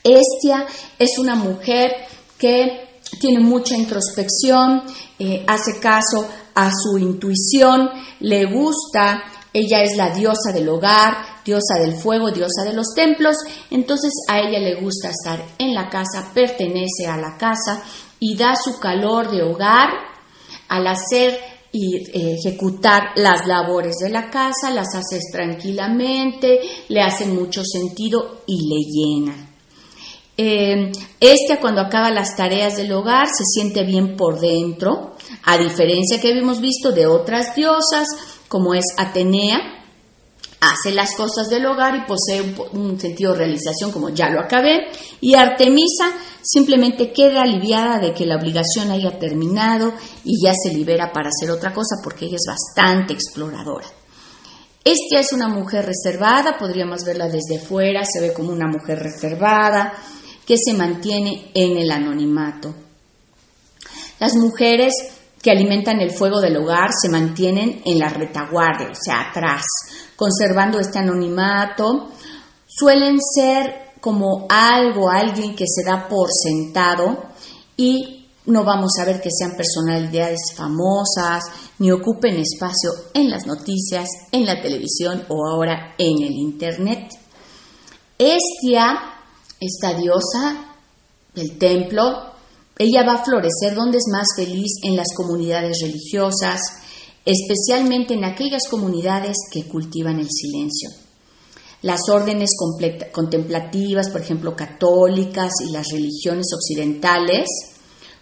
Estia 0.03 0.67
es 0.99 1.17
una 1.17 1.33
mujer 1.33 1.91
que 2.37 2.99
tiene 3.19 3.39
mucha 3.39 3.75
introspección, 3.75 4.83
eh, 5.17 5.43
hace 5.47 5.79
caso 5.79 6.27
a 6.53 6.69
su 6.71 6.99
intuición, 6.99 7.89
le 8.19 8.45
gusta, 8.45 9.23
ella 9.51 9.81
es 9.81 9.97
la 9.97 10.11
diosa 10.11 10.51
del 10.53 10.69
hogar, 10.69 11.17
diosa 11.43 11.79
del 11.79 11.95
fuego, 11.95 12.29
diosa 12.29 12.63
de 12.63 12.73
los 12.73 12.93
templos, 12.95 13.37
entonces 13.71 14.11
a 14.29 14.39
ella 14.39 14.59
le 14.59 14.75
gusta 14.81 15.09
estar 15.09 15.43
en 15.57 15.73
la 15.73 15.89
casa, 15.89 16.29
pertenece 16.31 17.07
a 17.07 17.17
la 17.17 17.37
casa, 17.37 17.81
y 18.27 18.35
da 18.35 18.55
su 18.55 18.79
calor 18.79 19.29
de 19.29 19.43
hogar 19.43 19.89
al 20.67 20.87
hacer 20.87 21.39
y 21.71 21.97
eh, 21.97 22.37
ejecutar 22.39 23.11
las 23.17 23.45
labores 23.45 23.97
de 24.01 24.09
la 24.09 24.31
casa, 24.31 24.71
las 24.71 24.95
haces 24.95 25.25
tranquilamente, 25.31 26.59
le 26.87 27.01
hacen 27.01 27.35
mucho 27.35 27.61
sentido 27.63 28.41
y 28.47 28.55
le 28.67 28.81
llenan. 28.89 29.49
Eh, 30.37 30.91
este 31.19 31.59
cuando 31.59 31.81
acaba 31.81 32.09
las 32.09 32.35
tareas 32.35 32.77
del 32.77 32.91
hogar 32.93 33.27
se 33.27 33.43
siente 33.45 33.83
bien 33.83 34.17
por 34.17 34.39
dentro, 34.39 35.13
a 35.43 35.59
diferencia 35.59 36.19
que 36.19 36.31
hemos 36.31 36.61
visto 36.61 36.91
de 36.91 37.05
otras 37.05 37.55
diosas 37.55 38.07
como 38.47 38.73
es 38.73 38.85
Atenea, 38.97 39.84
hace 40.71 40.91
las 40.91 41.15
cosas 41.15 41.47
del 41.49 41.65
hogar 41.65 41.95
y 41.95 42.05
posee 42.05 42.55
un, 42.73 42.99
sentido 42.99 43.33
de 43.33 43.39
realización 43.39 43.91
como 43.91 44.09
ya 44.09 44.29
lo 44.29 44.39
acabé. 44.39 44.87
Y 45.21 45.35
Artemisa 45.35 46.11
simplemente 46.41 47.11
queda 47.11 47.41
aliviada 47.41 47.99
de 47.99 48.13
que 48.13 48.25
la 48.25 48.37
obligación 48.37 48.91
haya 48.91 49.17
terminado 49.19 49.93
y 50.23 50.43
ya 50.43 50.53
se 50.53 50.73
libera 50.73 51.11
para 51.11 51.29
hacer 51.29 51.51
otra 51.51 51.73
cosa 51.73 51.95
porque 52.03 52.25
ella 52.25 52.37
es 52.37 52.45
bastante 52.47 53.13
exploradora. 53.13 53.87
Esta 54.83 55.19
es 55.19 55.33
una 55.33 55.47
mujer 55.47 55.85
reservada, 55.85 56.57
podríamos 56.59 57.03
verla 57.03 57.27
desde 57.27 57.59
fuera, 57.59 58.05
se 58.05 58.21
ve 58.21 58.33
como 58.33 58.51
una 58.51 58.67
mujer 58.67 58.99
reservada 58.99 59.93
que 60.45 60.57
se 60.57 60.73
mantiene 60.73 61.49
en 61.55 61.77
el 61.77 61.89
anonimato. 61.89 62.75
Las 64.19 64.35
mujeres 64.35 64.93
que 65.45 65.51
alimentan 65.51 66.01
el 66.01 66.09
fuego 66.09 66.41
del 66.41 66.57
hogar 66.57 66.89
se 66.99 67.07
mantienen 67.07 67.83
en 67.85 67.99
la 67.99 68.09
retaguardia, 68.09 68.89
o 68.89 68.95
sea, 68.99 69.29
atrás, 69.29 69.61
conservando 70.15 70.79
este 70.79 70.97
anonimato. 70.97 72.09
Suelen 72.65 73.19
ser 73.21 73.91
como 74.01 74.47
algo, 74.49 75.07
alguien 75.07 75.55
que 75.55 75.65
se 75.67 75.87
da 75.87 76.07
por 76.07 76.29
sentado 76.31 77.25
y 77.77 78.25
no 78.47 78.63
vamos 78.63 78.93
a 78.99 79.05
ver 79.05 79.21
que 79.21 79.29
sean 79.29 79.55
personalidades 79.55 80.39
famosas 80.55 81.43
ni 81.77 81.91
ocupen 81.91 82.37
espacio 82.37 82.89
en 83.13 83.29
las 83.29 83.45
noticias, 83.45 84.09
en 84.31 84.47
la 84.47 84.59
televisión 84.59 85.25
o 85.29 85.47
ahora 85.47 85.93
en 85.99 86.23
el 86.23 86.31
Internet. 86.31 87.11
Estia, 88.17 88.97
esta 89.59 89.93
diosa 89.93 90.73
del 91.35 91.59
templo, 91.59 92.33
ella 92.77 93.03
va 93.05 93.13
a 93.13 93.23
florecer 93.23 93.73
donde 93.73 93.97
es 93.97 94.05
más 94.11 94.27
feliz 94.35 94.79
en 94.83 94.97
las 94.97 95.07
comunidades 95.15 95.79
religiosas, 95.81 96.59
especialmente 97.23 98.13
en 98.13 98.25
aquellas 98.25 98.67
comunidades 98.69 99.37
que 99.49 99.67
cultivan 99.67 100.19
el 100.19 100.29
silencio. 100.29 100.89
Las 101.81 102.09
órdenes 102.09 102.51
contemplativas, 103.11 104.09
por 104.09 104.21
ejemplo, 104.21 104.55
católicas 104.55 105.53
y 105.65 105.71
las 105.71 105.87
religiones 105.91 106.47
occidentales, 106.53 107.47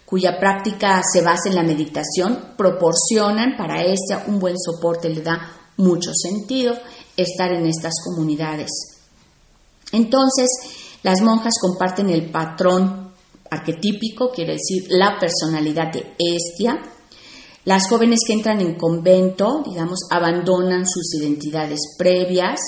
cuya 0.04 0.38
práctica 0.38 1.02
se 1.02 1.22
basa 1.22 1.48
en 1.48 1.56
la 1.56 1.62
meditación, 1.62 2.54
proporcionan 2.56 3.56
para 3.56 3.82
ella 3.82 4.24
un 4.28 4.38
buen 4.38 4.56
soporte, 4.58 5.08
le 5.08 5.22
da 5.22 5.50
mucho 5.78 6.12
sentido 6.14 6.74
estar 7.16 7.52
en 7.52 7.66
estas 7.66 7.94
comunidades. 8.04 8.70
Entonces, 9.92 10.48
las 11.02 11.20
monjas 11.22 11.54
comparten 11.60 12.10
el 12.10 12.30
patrón 12.30 13.03
arquetípico, 13.54 14.30
quiere 14.30 14.54
decir 14.54 14.84
la 14.90 15.18
personalidad 15.18 15.92
de 15.92 16.14
Estia. 16.18 16.80
Las 17.64 17.88
jóvenes 17.88 18.20
que 18.26 18.34
entran 18.34 18.60
en 18.60 18.74
convento, 18.74 19.62
digamos, 19.64 20.00
abandonan 20.10 20.86
sus 20.86 21.14
identidades 21.14 21.80
previas, 21.96 22.60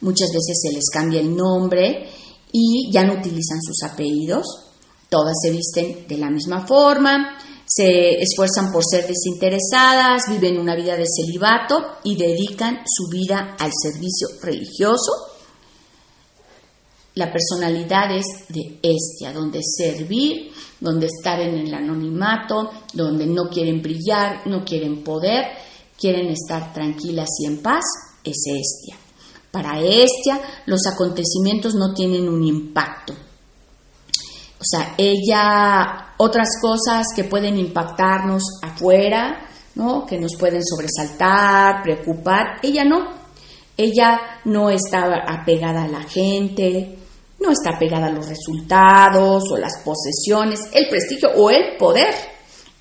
muchas 0.00 0.30
veces 0.32 0.60
se 0.60 0.72
les 0.72 0.90
cambia 0.92 1.20
el 1.20 1.34
nombre 1.36 2.08
y 2.50 2.90
ya 2.92 3.04
no 3.04 3.14
utilizan 3.14 3.62
sus 3.62 3.82
apellidos. 3.84 4.46
Todas 5.08 5.34
se 5.42 5.50
visten 5.50 6.06
de 6.08 6.18
la 6.18 6.30
misma 6.30 6.66
forma, 6.66 7.38
se 7.66 8.20
esfuerzan 8.20 8.72
por 8.72 8.82
ser 8.84 9.06
desinteresadas, 9.06 10.22
viven 10.28 10.58
una 10.58 10.74
vida 10.74 10.96
de 10.96 11.06
celibato 11.06 11.98
y 12.02 12.16
dedican 12.16 12.80
su 12.84 13.08
vida 13.08 13.56
al 13.58 13.70
servicio 13.72 14.28
religioso 14.42 15.31
la 17.14 17.30
personalidad 17.30 18.10
es 18.10 18.24
de 18.48 18.78
Estia, 18.82 19.32
donde 19.32 19.60
servir, 19.62 20.50
donde 20.80 21.06
estar 21.06 21.40
en 21.40 21.58
el 21.58 21.74
anonimato, 21.74 22.70
donde 22.94 23.26
no 23.26 23.50
quieren 23.50 23.82
brillar, 23.82 24.46
no 24.46 24.64
quieren 24.64 25.04
poder, 25.04 25.44
quieren 25.98 26.28
estar 26.28 26.72
tranquilas 26.72 27.28
y 27.40 27.46
en 27.46 27.62
paz, 27.62 27.84
es 28.24 28.36
Estia. 28.46 28.96
Para 29.50 29.80
Estia 29.80 30.40
los 30.64 30.86
acontecimientos 30.86 31.74
no 31.74 31.92
tienen 31.92 32.28
un 32.28 32.42
impacto. 32.44 33.12
O 33.12 34.64
sea, 34.64 34.94
ella, 34.96 36.14
otras 36.16 36.48
cosas 36.62 37.08
que 37.14 37.24
pueden 37.24 37.58
impactarnos 37.58 38.42
afuera, 38.62 39.46
¿no? 39.74 40.06
que 40.06 40.18
nos 40.18 40.36
pueden 40.36 40.62
sobresaltar, 40.64 41.82
preocupar, 41.82 42.58
ella 42.62 42.84
no. 42.84 43.20
Ella 43.76 44.40
no 44.44 44.70
está 44.70 45.04
apegada 45.26 45.84
a 45.84 45.88
la 45.88 46.02
gente, 46.02 47.01
no 47.42 47.50
está 47.50 47.78
pegada 47.78 48.06
a 48.06 48.12
los 48.12 48.28
resultados 48.28 49.44
o 49.50 49.56
las 49.56 49.82
posesiones, 49.84 50.60
el 50.72 50.88
prestigio 50.88 51.30
o 51.36 51.50
el 51.50 51.76
poder 51.76 52.14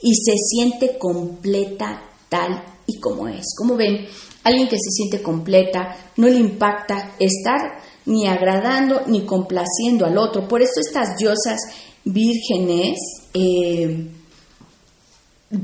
y 0.01 0.13
se 0.15 0.33
siente 0.37 0.97
completa 0.97 2.01
tal 2.29 2.63
y 2.87 2.99
como 2.99 3.27
es. 3.27 3.45
Como 3.57 3.75
ven, 3.75 4.07
alguien 4.43 4.67
que 4.67 4.77
se 4.77 4.89
siente 4.89 5.21
completa 5.21 5.95
no 6.17 6.27
le 6.27 6.37
impacta 6.37 7.15
estar 7.19 7.81
ni 8.05 8.27
agradando 8.27 9.01
ni 9.07 9.25
complaciendo 9.25 10.05
al 10.05 10.17
otro. 10.17 10.47
Por 10.47 10.61
eso 10.61 10.79
estas 10.79 11.17
diosas 11.17 11.59
vírgenes 12.03 12.97
eh, 13.33 14.07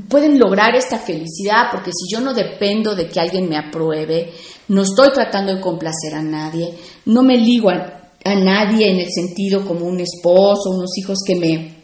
pueden 0.08 0.38
lograr 0.38 0.74
esta 0.76 0.98
felicidad, 0.98 1.68
porque 1.72 1.90
si 1.92 2.12
yo 2.12 2.20
no 2.20 2.34
dependo 2.34 2.94
de 2.94 3.08
que 3.08 3.20
alguien 3.20 3.48
me 3.48 3.58
apruebe, 3.58 4.32
no 4.68 4.82
estoy 4.82 5.08
tratando 5.12 5.54
de 5.54 5.60
complacer 5.60 6.14
a 6.14 6.22
nadie, 6.22 6.74
no 7.06 7.22
me 7.22 7.36
ligo 7.36 7.70
a 7.70 7.97
a 8.24 8.34
nadie 8.34 8.90
en 8.90 9.00
el 9.00 9.10
sentido 9.10 9.66
como 9.66 9.86
un 9.86 10.00
esposo, 10.00 10.70
unos 10.70 10.96
hijos 10.98 11.18
que 11.26 11.36
me, 11.36 11.76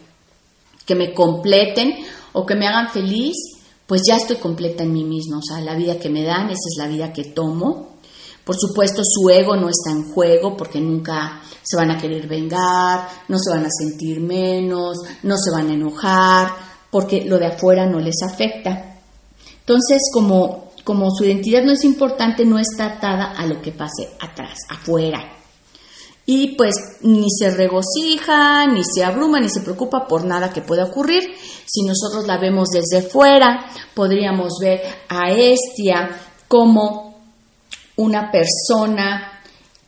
que 0.84 0.94
me 0.94 1.12
completen 1.14 1.94
o 2.32 2.44
que 2.44 2.54
me 2.54 2.66
hagan 2.66 2.90
feliz, 2.90 3.36
pues 3.86 4.02
ya 4.06 4.16
estoy 4.16 4.36
completa 4.36 4.82
en 4.82 4.92
mí 4.92 5.04
mismo. 5.04 5.38
O 5.38 5.42
sea, 5.42 5.60
la 5.60 5.76
vida 5.76 5.98
que 5.98 6.10
me 6.10 6.24
dan, 6.24 6.46
esa 6.46 6.68
es 6.70 6.76
la 6.78 6.88
vida 6.88 7.12
que 7.12 7.24
tomo. 7.24 7.94
Por 8.44 8.56
supuesto, 8.56 9.02
su 9.04 9.30
ego 9.30 9.56
no 9.56 9.68
está 9.68 9.90
en 9.90 10.12
juego 10.12 10.56
porque 10.56 10.80
nunca 10.80 11.40
se 11.62 11.76
van 11.76 11.90
a 11.90 11.96
querer 11.96 12.28
vengar, 12.28 13.08
no 13.28 13.38
se 13.38 13.50
van 13.50 13.64
a 13.64 13.70
sentir 13.70 14.20
menos, 14.20 14.98
no 15.22 15.36
se 15.38 15.50
van 15.50 15.70
a 15.70 15.74
enojar, 15.74 16.48
porque 16.90 17.24
lo 17.24 17.38
de 17.38 17.46
afuera 17.46 17.86
no 17.86 18.00
les 18.00 18.22
afecta. 18.22 19.00
Entonces, 19.60 20.02
como, 20.12 20.72
como 20.84 21.10
su 21.10 21.24
identidad 21.24 21.62
no 21.64 21.72
es 21.72 21.84
importante, 21.84 22.44
no 22.44 22.58
está 22.58 22.86
atada 22.86 23.32
a 23.32 23.46
lo 23.46 23.62
que 23.62 23.72
pase 23.72 24.10
atrás, 24.20 24.58
afuera. 24.68 25.43
Y 26.26 26.54
pues 26.56 26.74
ni 27.02 27.28
se 27.30 27.50
regocija, 27.50 28.66
ni 28.66 28.82
se 28.82 29.04
abruma, 29.04 29.40
ni 29.40 29.48
se 29.48 29.60
preocupa 29.60 30.06
por 30.06 30.24
nada 30.24 30.52
que 30.52 30.62
pueda 30.62 30.84
ocurrir. 30.84 31.22
Si 31.66 31.82
nosotros 31.82 32.26
la 32.26 32.38
vemos 32.38 32.68
desde 32.70 33.02
fuera, 33.02 33.66
podríamos 33.94 34.54
ver 34.60 34.80
a 35.08 35.30
Estia 35.30 36.10
como 36.48 37.14
una 37.96 38.30
persona 38.30 39.40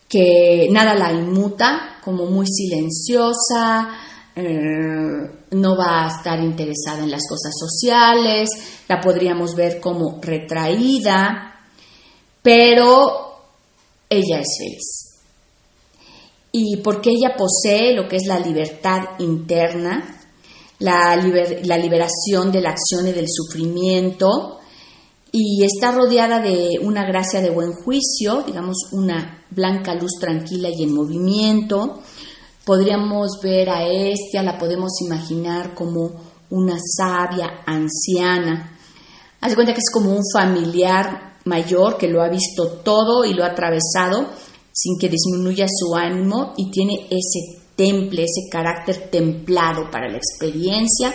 que 0.09 0.69
nada 0.71 0.95
la 0.95 1.13
inmuta, 1.13 1.99
como 2.05 2.27
muy 2.27 2.47
silenciosa, 2.47 3.89
eh, 4.35 5.47
no 5.53 5.77
va 5.77 6.05
a 6.05 6.09
estar 6.09 6.39
interesada 6.39 7.03
en 7.03 7.11
las 7.11 7.27
cosas 7.27 7.55
sociales, 7.59 8.51
la 8.89 9.01
podríamos 9.01 9.55
ver 9.55 9.81
como 9.81 10.21
retraída, 10.21 11.61
pero 12.43 13.39
ella 14.11 14.41
es 14.41 14.59
feliz 14.59 15.06
y 16.59 16.79
porque 16.79 17.11
ella 17.11 17.37
posee 17.37 17.95
lo 17.95 18.09
que 18.09 18.17
es 18.17 18.27
la 18.27 18.39
libertad 18.39 19.01
interna, 19.19 20.23
la, 20.79 21.15
liberación 21.15 22.51
de 22.51 22.63
la 22.63 22.71
acción 22.71 23.07
y 23.07 23.13
del 23.13 23.27
sufrimiento, 23.29 24.59
y 25.31 25.65
está 25.65 25.93
rodeada 25.93 26.41
de 26.41 26.79
una 26.81 27.05
gracia 27.05 27.43
de 27.43 27.51
buen 27.51 27.73
juicio, 27.73 28.43
digamos 28.47 28.89
una 28.93 29.45
blanca 29.51 29.95
luz 29.95 30.13
tranquila 30.19 30.71
y 30.75 30.83
en 30.83 30.95
movimiento. 30.95 32.01
Podríamos 32.65 33.39
ver 33.43 33.69
a 33.69 33.87
Estia, 33.87 34.43
la 34.43 34.57
podemos 34.57 34.93
imaginar 35.03 35.75
como 35.75 36.11
una 36.49 36.79
sabia 36.79 37.65
anciana. 37.67 38.79
Haz 39.43 39.55
cuenta 39.55 39.75
que 39.75 39.81
es 39.81 39.91
como 39.93 40.11
un 40.11 40.23
familiar 40.33 41.35
mayor 41.45 41.99
que 41.99 42.09
lo 42.09 42.23
ha 42.23 42.31
visto 42.31 42.79
todo 42.83 43.27
y 43.27 43.35
lo 43.35 43.45
ha 43.45 43.49
atravesado 43.49 44.31
sin 44.77 44.99
que 44.99 45.09
disminuya 45.09 45.67
su 45.69 45.95
ánimo 45.95 46.53
y 46.59 46.71
tiene 46.71 47.07
ese 47.11 47.63
temple, 47.75 48.25
ese 48.25 48.51
carácter 48.51 49.09
templado 49.11 49.91
para 49.91 50.07
la 50.11 50.19
experiencia, 50.19 51.15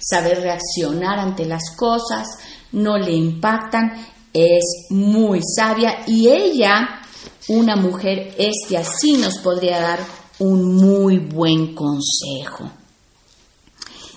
saber 0.00 0.40
reaccionar 0.40 1.18
ante 1.18 1.44
las 1.44 1.76
cosas, 1.76 2.26
no 2.72 2.96
le 2.96 3.12
impactan, 3.12 3.92
es 4.32 4.86
muy 4.88 5.40
sabia 5.42 6.04
y 6.06 6.28
ella, 6.28 7.02
una 7.48 7.76
mujer 7.76 8.34
este 8.38 8.78
así 8.78 9.18
nos 9.18 9.38
podría 9.40 9.78
dar 9.78 10.00
un 10.38 10.74
muy 10.76 11.18
buen 11.18 11.74
consejo. 11.74 12.70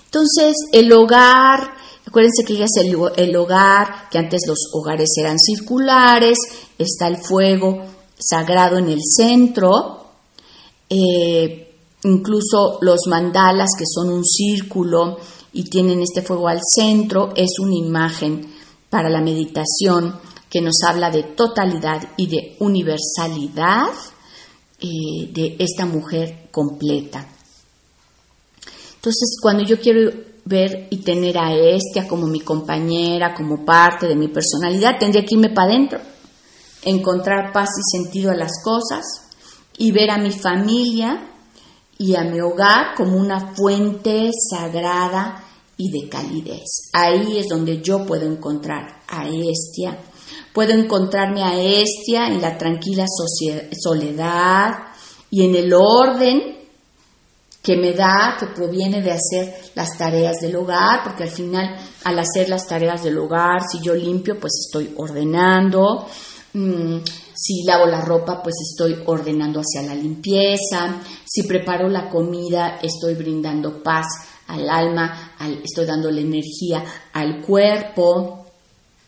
Entonces, 0.06 0.54
el 0.72 0.90
hogar, 0.90 1.74
acuérdense 2.06 2.44
que 2.46 2.54
ella 2.54 2.64
es 2.64 2.82
el, 2.82 2.96
el 3.16 3.36
hogar, 3.36 4.08
que 4.10 4.16
antes 4.16 4.40
los 4.46 4.70
hogares 4.72 5.10
eran 5.18 5.38
circulares, 5.38 6.38
está 6.78 7.08
el 7.08 7.18
fuego, 7.18 7.95
sagrado 8.18 8.78
en 8.78 8.88
el 8.88 9.00
centro, 9.02 10.06
eh, 10.88 11.74
incluso 12.04 12.78
los 12.80 13.06
mandalas 13.08 13.70
que 13.78 13.84
son 13.86 14.10
un 14.10 14.24
círculo 14.24 15.18
y 15.52 15.64
tienen 15.64 16.00
este 16.00 16.22
fuego 16.22 16.48
al 16.48 16.60
centro, 16.62 17.30
es 17.34 17.58
una 17.58 17.74
imagen 17.74 18.52
para 18.90 19.08
la 19.08 19.20
meditación 19.20 20.14
que 20.48 20.60
nos 20.60 20.82
habla 20.82 21.10
de 21.10 21.22
totalidad 21.22 22.10
y 22.16 22.26
de 22.26 22.56
universalidad 22.60 23.88
eh, 24.80 25.30
de 25.32 25.56
esta 25.58 25.86
mujer 25.86 26.48
completa. 26.50 27.26
Entonces, 28.96 29.38
cuando 29.40 29.64
yo 29.64 29.80
quiero 29.80 30.10
ver 30.44 30.88
y 30.90 30.98
tener 30.98 31.38
a 31.38 31.52
Estia 31.54 32.06
como 32.06 32.26
mi 32.26 32.40
compañera, 32.40 33.34
como 33.34 33.64
parte 33.64 34.06
de 34.06 34.16
mi 34.16 34.28
personalidad, 34.28 34.98
tendría 34.98 35.24
que 35.24 35.34
irme 35.34 35.50
para 35.50 35.72
adentro 35.72 36.00
encontrar 36.86 37.52
paz 37.52 37.70
y 37.78 37.98
sentido 37.98 38.30
a 38.30 38.36
las 38.36 38.62
cosas 38.62 39.04
y 39.76 39.90
ver 39.90 40.10
a 40.10 40.18
mi 40.18 40.30
familia 40.30 41.32
y 41.98 42.14
a 42.14 42.22
mi 42.22 42.40
hogar 42.40 42.94
como 42.96 43.16
una 43.16 43.54
fuente 43.54 44.30
sagrada 44.50 45.42
y 45.76 45.90
de 45.90 46.08
calidez. 46.08 46.90
Ahí 46.92 47.38
es 47.38 47.48
donde 47.48 47.82
yo 47.82 48.06
puedo 48.06 48.24
encontrar 48.30 49.02
a 49.08 49.26
Estia. 49.28 49.98
Puedo 50.54 50.72
encontrarme 50.72 51.42
a 51.42 51.60
Estia 51.60 52.28
en 52.28 52.40
la 52.40 52.56
tranquila 52.56 53.04
soledad 53.08 54.70
y 55.30 55.44
en 55.44 55.54
el 55.56 55.72
orden 55.74 56.56
que 57.62 57.76
me 57.76 57.92
da, 57.94 58.36
que 58.38 58.46
proviene 58.46 59.02
de 59.02 59.10
hacer 59.10 59.72
las 59.74 59.98
tareas 59.98 60.36
del 60.40 60.54
hogar, 60.54 61.02
porque 61.02 61.24
al 61.24 61.30
final 61.30 61.76
al 62.04 62.18
hacer 62.20 62.48
las 62.48 62.68
tareas 62.68 63.02
del 63.02 63.18
hogar, 63.18 63.62
si 63.68 63.80
yo 63.80 63.92
limpio, 63.92 64.38
pues 64.38 64.52
estoy 64.66 64.94
ordenando, 64.96 66.06
Mm, 66.56 67.04
si 67.34 67.64
lavo 67.64 67.84
la 67.84 68.00
ropa, 68.00 68.42
pues 68.42 68.54
estoy 68.62 68.96
ordenando 69.04 69.60
hacia 69.60 69.82
la 69.82 69.94
limpieza. 69.94 71.02
Si 71.26 71.42
preparo 71.42 71.86
la 71.86 72.08
comida, 72.08 72.78
estoy 72.82 73.12
brindando 73.12 73.82
paz 73.82 74.06
al 74.46 74.66
alma, 74.70 75.36
estoy 75.62 75.84
dándole 75.84 76.22
energía 76.22 76.82
al 77.12 77.42
cuerpo. 77.42 78.46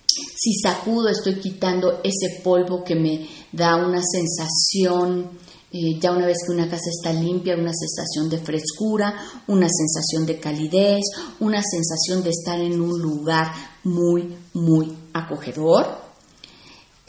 Si 0.07 0.53
sacudo, 0.61 1.09
estoy 1.09 1.37
quitando 1.37 2.01
ese 2.05 2.43
polvo 2.45 2.85
que 2.85 2.97
me 2.97 3.27
da 3.51 3.77
una 3.77 4.03
sensación, 4.03 5.31
eh, 5.73 5.99
ya 5.99 6.13
una 6.13 6.27
vez 6.27 6.39
que 6.45 6.53
una 6.53 6.69
casa 6.69 6.91
está 6.91 7.15
limpia, 7.15 7.55
una 7.55 7.73
sensación 7.73 8.29
de 8.29 8.45
frescura, 8.45 9.25
una 9.47 9.69
sensación 9.71 10.27
de 10.27 10.39
calidez, 10.39 11.05
una 11.41 11.63
sensación 11.63 12.23
de 12.23 12.31
estar 12.31 12.61
en 12.61 12.79
un 12.79 13.01
lugar 13.01 13.51
muy, 13.85 14.37
muy 14.53 14.95
acogedor. 15.15 16.08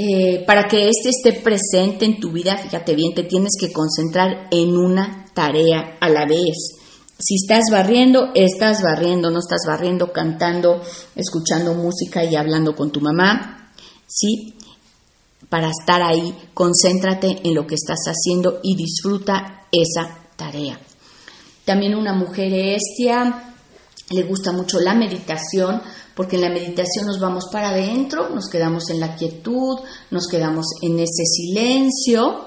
Eh, 0.01 0.45
para 0.47 0.65
que 0.69 0.87
éste 0.87 1.09
esté 1.09 1.41
presente 1.41 2.05
en 2.05 2.21
tu 2.21 2.31
vida, 2.31 2.55
fíjate 2.55 2.95
bien, 2.95 3.13
te 3.13 3.23
tienes 3.23 3.57
que 3.59 3.73
concentrar 3.73 4.47
en 4.49 4.69
una 4.77 5.25
tarea 5.33 5.97
a 5.99 6.07
la 6.07 6.25
vez. 6.25 6.77
Si 7.19 7.35
estás 7.35 7.65
barriendo, 7.69 8.31
estás 8.33 8.81
barriendo, 8.81 9.29
no 9.29 9.39
estás 9.39 9.63
barriendo, 9.67 10.13
cantando, 10.13 10.81
escuchando 11.17 11.73
música 11.73 12.23
y 12.23 12.37
hablando 12.37 12.77
con 12.77 12.93
tu 12.93 13.01
mamá. 13.01 13.73
Sí, 14.07 14.53
para 15.49 15.69
estar 15.69 16.01
ahí, 16.01 16.33
concéntrate 16.53 17.41
en 17.43 17.53
lo 17.53 17.67
que 17.67 17.75
estás 17.75 17.99
haciendo 18.05 18.61
y 18.63 18.77
disfruta 18.77 19.65
esa 19.69 20.17
tarea. 20.37 20.79
También 21.65 21.93
una 21.93 22.13
mujer 22.13 22.53
estia 22.53 23.53
le 24.11 24.23
gusta 24.23 24.53
mucho 24.53 24.79
la 24.79 24.95
meditación 24.95 25.81
porque 26.19 26.35
en 26.35 26.41
la 26.41 26.49
meditación 26.49 27.05
nos 27.05 27.17
vamos 27.17 27.45
para 27.49 27.69
adentro, 27.69 28.27
nos 28.27 28.49
quedamos 28.49 28.89
en 28.89 28.99
la 28.99 29.15
quietud, 29.15 29.79
nos 30.11 30.27
quedamos 30.27 30.65
en 30.81 30.99
ese 30.99 31.23
silencio 31.23 32.45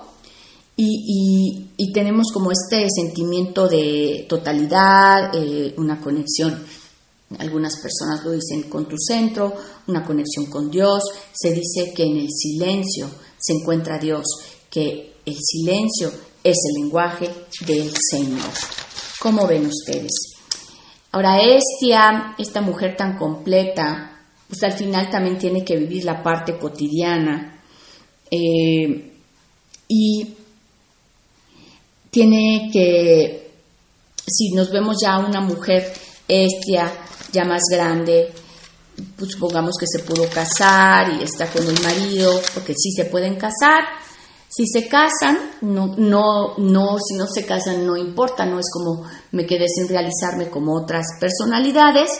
y, 0.76 1.70
tenemos 1.94 2.26
como 2.34 2.52
este 2.52 2.86
sentimiento 2.94 3.68
de 3.68 4.26
totalidad, 4.28 5.34
eh, 5.34 5.72
una 5.78 6.02
conexión. 6.02 6.62
Algunas 7.38 7.80
personas 7.80 8.22
lo 8.22 8.32
dicen 8.32 8.64
con 8.64 8.86
tu 8.86 8.98
centro, 8.98 9.54
una 9.86 10.04
conexión 10.04 10.50
con 10.50 10.70
Dios. 10.70 11.04
Se 11.32 11.54
dice 11.54 11.94
que 11.94 12.02
en 12.02 12.18
el 12.18 12.28
silencio 12.30 13.08
se 13.38 13.54
encuentra 13.54 13.98
Dios, 13.98 14.26
que 14.70 15.14
el 15.24 15.36
silencio 15.42 16.12
es 16.44 16.58
el 16.68 16.82
lenguaje 16.82 17.30
del 17.66 17.90
Señor. 18.10 18.50
¿Cómo 19.18 19.46
ven 19.46 19.64
ustedes? 19.64 20.31
Ahora, 21.12 21.40
Estia, 21.42 22.34
esta 22.38 22.62
mujer 22.62 22.96
tan 22.96 23.18
completa, 23.18 24.18
pues 24.48 24.62
al 24.62 24.72
final 24.72 25.10
también 25.10 25.36
tiene 25.36 25.62
que 25.62 25.76
vivir 25.76 26.04
la 26.04 26.22
parte 26.22 26.56
cotidiana 26.58 27.60
eh, 28.30 29.12
y 29.88 30.34
tiene 32.10 32.70
que, 32.72 33.50
si 34.26 34.52
nos 34.52 34.70
vemos 34.70 34.96
ya 35.02 35.18
una 35.18 35.42
mujer 35.42 35.92
Estia, 36.26 36.90
ya 37.30 37.44
más 37.44 37.62
grande, 37.70 38.32
pues 39.16 39.32
supongamos 39.32 39.76
que 39.78 39.86
se 39.86 40.04
pudo 40.04 40.28
casar 40.30 41.12
y 41.12 41.24
está 41.24 41.46
con 41.46 41.66
el 41.66 41.78
marido, 41.82 42.40
porque 42.54 42.72
sí 42.74 42.90
se 42.90 43.04
pueden 43.04 43.36
casar, 43.36 43.84
si 44.54 44.66
se 44.66 44.86
casan, 44.86 45.38
no, 45.62 45.94
no, 45.96 46.58
no, 46.58 46.98
si 46.98 47.14
no 47.14 47.26
se 47.26 47.46
casan 47.46 47.86
no 47.86 47.96
importa, 47.96 48.44
no 48.44 48.58
es 48.58 48.66
como 48.70 49.02
me 49.30 49.46
quedé 49.46 49.66
sin 49.66 49.88
realizarme 49.88 50.50
como 50.50 50.76
otras 50.76 51.06
personalidades, 51.18 52.10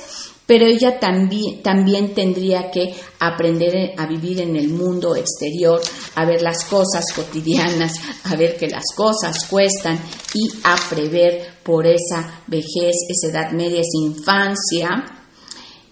pero 0.47 0.65
ella 0.65 0.99
también, 0.99 2.15
tendría 2.15 2.71
que 2.71 2.95
aprender 3.21 3.93
a 3.99 4.07
vivir 4.07 4.41
en 4.41 4.57
el 4.57 4.71
mundo 4.71 5.15
exterior, 5.15 5.81
a 6.15 6.25
ver 6.25 6.41
las 6.41 6.65
cosas 6.65 7.05
cotidianas, 7.15 7.93
a 8.25 8.35
ver 8.35 8.57
que 8.57 8.67
las 8.67 8.85
cosas 8.97 9.47
cuestan 9.49 10.01
y 10.33 10.49
a 10.65 10.77
prever 10.89 11.59
por 11.63 11.87
esa 11.87 12.41
vejez, 12.47 12.97
esa 13.11 13.31
edad 13.31 13.53
media, 13.53 13.83
esa 13.83 14.07
infancia, 14.07 15.05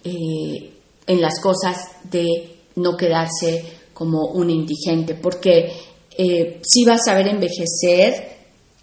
eh, 0.03 0.73
en 1.05 1.21
las 1.21 1.39
cosas 1.39 1.77
de 2.03 2.63
no 2.77 2.97
quedarse 2.97 3.77
como 3.93 4.31
un 4.31 4.49
indigente, 4.49 5.13
porque 5.13 5.90
eh, 6.17 6.59
si 6.63 6.83
va 6.83 6.93
a 6.93 6.97
saber 6.97 7.27
envejecer, 7.27 8.31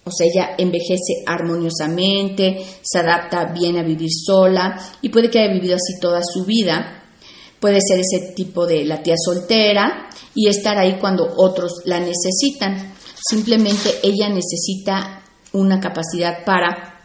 o 0.04 0.10
sea, 0.10 0.26
ella 0.26 0.54
envejece 0.56 1.22
armoniosamente, 1.26 2.64
se 2.82 2.98
adapta 2.98 3.52
bien 3.52 3.76
a 3.76 3.82
vivir 3.82 4.10
sola 4.10 4.78
y 5.02 5.10
puede 5.10 5.30
que 5.30 5.38
haya 5.38 5.52
vivido 5.52 5.76
así 5.76 6.00
toda 6.00 6.20
su 6.22 6.44
vida. 6.44 7.04
Puede 7.60 7.80
ser 7.80 8.00
ese 8.00 8.32
tipo 8.34 8.66
de 8.66 8.84
la 8.84 9.02
tía 9.02 9.16
soltera 9.22 10.08
y 10.34 10.48
estar 10.48 10.78
ahí 10.78 10.98
cuando 10.98 11.28
otros 11.36 11.82
la 11.84 12.00
necesitan. 12.00 12.94
simplemente 13.28 13.90
ella 14.04 14.28
necesita 14.28 15.22
una 15.52 15.80
capacidad 15.80 16.44
para 16.44 17.02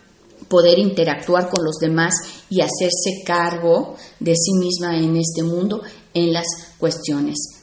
poder 0.48 0.78
interactuar 0.78 1.50
con 1.50 1.66
los 1.66 1.78
demás 1.78 2.14
y 2.50 2.62
hacerse 2.62 3.24
cargo 3.26 3.96
de 4.20 4.36
sí 4.36 4.54
misma 4.54 4.96
en 4.96 5.18
este 5.18 5.42
mundo 5.42 5.82
en 6.14 6.32
las 6.32 6.46
cuestiones. 6.78 7.63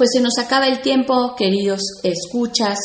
Pues 0.00 0.12
se 0.14 0.22
nos 0.22 0.38
acaba 0.38 0.66
el 0.66 0.80
tiempo, 0.80 1.34
queridos 1.36 1.82
escuchas. 2.02 2.78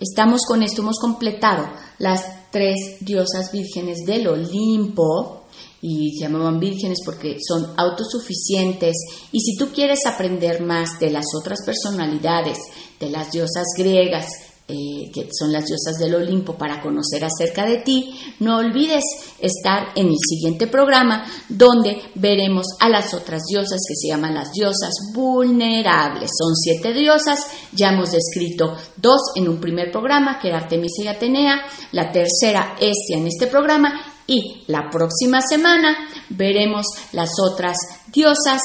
Estamos 0.00 0.40
con 0.48 0.64
esto, 0.64 0.82
hemos 0.82 0.98
completado 0.98 1.64
las 2.00 2.50
tres 2.50 2.96
diosas 2.98 3.52
vírgenes 3.52 3.98
del 4.04 4.26
Olimpo 4.26 5.44
y 5.80 6.20
llamaban 6.20 6.58
vírgenes 6.58 7.02
porque 7.04 7.36
son 7.40 7.72
autosuficientes. 7.76 8.96
Y 9.30 9.42
si 9.42 9.56
tú 9.56 9.68
quieres 9.72 10.06
aprender 10.06 10.60
más 10.60 10.98
de 10.98 11.10
las 11.10 11.26
otras 11.40 11.60
personalidades, 11.64 12.58
de 12.98 13.10
las 13.10 13.30
diosas 13.30 13.66
griegas, 13.78 14.26
eh, 14.68 15.12
que 15.14 15.28
son 15.32 15.52
las 15.52 15.64
diosas 15.64 15.96
del 15.96 16.16
Olimpo, 16.16 16.58
para 16.58 16.80
conocer 16.80 17.24
acerca 17.24 17.64
de 17.64 17.78
ti, 17.78 18.18
no 18.40 18.56
olvides 18.56 19.04
estar 19.38 19.92
en 19.94 20.08
el 20.08 20.16
siguiente 20.28 20.66
programa 20.66 21.24
donde 21.48 22.02
veremos 22.16 22.66
a 22.80 22.88
las 22.88 23.14
otras 23.14 23.42
diosas 23.48 23.78
que 23.86 23.94
se 23.94 24.08
llaman 24.08 24.34
las 24.34 24.50
diosas 24.50 24.92
vulnerables. 25.14 26.32
Son 26.36 26.56
siete 26.56 26.92
diosas, 26.92 27.46
ya 27.70 27.90
hemos 27.90 28.10
descrito 28.10 28.76
dos 28.96 29.20
en 29.36 29.48
un 29.48 29.60
primer 29.60 29.92
programa, 29.92 30.40
que 30.40 30.48
era 30.48 30.58
Artemisa 30.58 31.04
y 31.04 31.06
Atenea, 31.06 31.62
la 31.92 32.10
tercera 32.10 32.74
Estia 32.80 33.18
en 33.18 33.28
este 33.28 33.46
programa 33.46 33.92
y 34.26 34.64
la 34.66 34.90
próxima 34.90 35.40
semana 35.42 35.96
veremos 36.30 36.86
las 37.12 37.30
otras 37.40 37.76
diosas, 38.12 38.60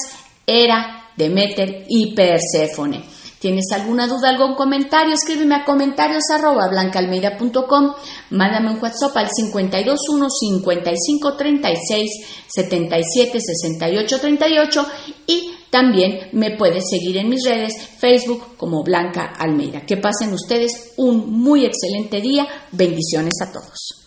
Hera, 0.47 1.11
Demeter 1.15 1.85
y 1.87 2.15
Perséfone. 2.15 3.20
¿Tienes 3.41 3.71
alguna 3.71 4.05
duda, 4.05 4.29
algún 4.29 4.53
comentario? 4.53 5.15
Escríbeme 5.15 5.55
a 5.55 5.65
comentarios 5.65 6.25
arroba 6.31 6.67
blancaalmeida.com, 6.67 7.93
mándame 8.29 8.69
un 8.69 8.79
WhatsApp 8.79 9.17
al 9.17 9.29
521 9.35 10.29
55 10.29 11.37
36 11.37 12.09
77 12.47 13.39
68 13.41 14.19
38 14.19 14.85
y 15.25 15.55
también 15.71 16.29
me 16.33 16.51
puedes 16.51 16.83
seguir 16.87 17.17
en 17.17 17.29
mis 17.29 17.43
redes 17.43 17.73
Facebook 17.97 18.57
como 18.57 18.83
Blanca 18.83 19.33
Almeida. 19.39 19.87
Que 19.87 19.97
pasen 19.97 20.33
ustedes 20.33 20.93
un 20.97 21.31
muy 21.31 21.65
excelente 21.65 22.21
día. 22.21 22.47
Bendiciones 22.71 23.33
a 23.41 23.51
todos. 23.51 24.00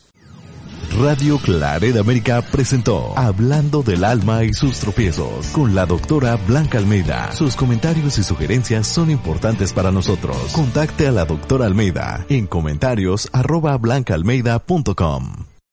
Radio 1.00 1.38
Claret 1.38 1.96
América 1.96 2.40
presentó 2.40 3.18
Hablando 3.18 3.82
del 3.82 4.04
alma 4.04 4.44
y 4.44 4.52
sus 4.52 4.78
tropiezos 4.78 5.48
con 5.48 5.74
la 5.74 5.86
doctora 5.86 6.36
Blanca 6.36 6.78
Almeida. 6.78 7.32
Sus 7.32 7.56
comentarios 7.56 8.16
y 8.18 8.22
sugerencias 8.22 8.86
son 8.86 9.10
importantes 9.10 9.72
para 9.72 9.90
nosotros. 9.90 10.36
Contacte 10.52 11.08
a 11.08 11.12
la 11.12 11.24
doctora 11.24 11.66
Almeida 11.66 12.24
en 12.28 12.46
comentarios 12.46 13.28
arroba 13.32 13.76
blancaalmeida.com. 13.76 15.53